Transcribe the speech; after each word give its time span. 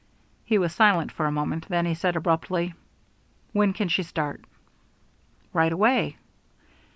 He 0.45 0.57
was 0.57 0.73
silent 0.73 1.11
for 1.11 1.27
a 1.27 1.31
moment, 1.31 1.67
then 1.69 1.85
he 1.85 1.93
said 1.93 2.15
abruptly: 2.15 2.73
"When 3.53 3.71
can 3.71 3.87
she 3.87 4.01
start?" 4.01 4.43
"Right 5.53 5.71
away." 5.71 6.17